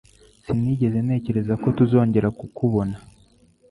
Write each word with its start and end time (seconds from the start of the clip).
Sinigeze 0.43 0.97
ntekereza 1.05 1.53
ko 1.61 1.67
tuzongera 1.77 2.27
kukubona. 2.39 2.95